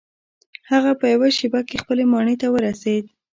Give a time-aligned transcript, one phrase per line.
[0.71, 3.05] هغه په یوه شیبه کې خپلې ماڼۍ ته ورسید.